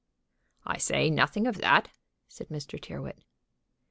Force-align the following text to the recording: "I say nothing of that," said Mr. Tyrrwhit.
"I 0.65 0.79
say 0.79 1.11
nothing 1.11 1.45
of 1.45 1.59
that," 1.59 1.89
said 2.27 2.47
Mr. 2.49 2.81
Tyrrwhit. 2.81 3.19